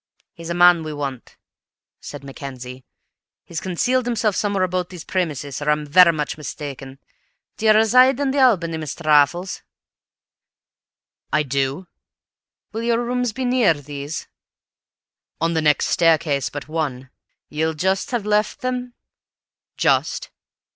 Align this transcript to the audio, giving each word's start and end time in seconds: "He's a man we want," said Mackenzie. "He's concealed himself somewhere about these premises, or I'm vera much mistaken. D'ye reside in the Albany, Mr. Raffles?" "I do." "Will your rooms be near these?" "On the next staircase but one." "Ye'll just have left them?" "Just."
"He's 0.33 0.49
a 0.49 0.55
man 0.55 0.81
we 0.81 0.93
want," 0.93 1.37
said 1.99 2.23
Mackenzie. 2.23 2.83
"He's 3.45 3.61
concealed 3.61 4.07
himself 4.07 4.35
somewhere 4.35 4.63
about 4.63 4.89
these 4.89 5.03
premises, 5.03 5.61
or 5.61 5.69
I'm 5.69 5.85
vera 5.85 6.11
much 6.11 6.39
mistaken. 6.39 6.97
D'ye 7.57 7.69
reside 7.71 8.19
in 8.19 8.31
the 8.31 8.39
Albany, 8.39 8.79
Mr. 8.79 9.05
Raffles?" 9.05 9.61
"I 11.31 11.43
do." 11.43 11.87
"Will 12.71 12.81
your 12.81 13.03
rooms 13.05 13.31
be 13.31 13.45
near 13.45 13.75
these?" 13.75 14.27
"On 15.39 15.53
the 15.53 15.61
next 15.61 15.85
staircase 15.85 16.49
but 16.49 16.67
one." 16.67 17.11
"Ye'll 17.49 17.75
just 17.75 18.09
have 18.09 18.25
left 18.25 18.61
them?" 18.61 18.95
"Just." 19.77 20.31